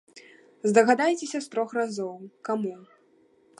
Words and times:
Здагадайцеся 0.71 1.41
з 1.47 1.53
трох 1.55 1.77
разоў, 1.79 2.17
каму? 2.49 2.75